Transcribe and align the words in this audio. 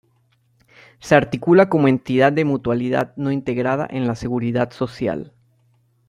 Se 0.99 1.13
articula 1.13 1.69
como 1.69 1.87
entidad 1.87 2.31
de 2.33 2.43
mutualidad 2.43 3.13
no 3.17 3.31
integrada 3.31 3.85
en 3.87 4.07
la 4.07 4.15
Seguridad 4.15 4.71
Social. 4.71 5.31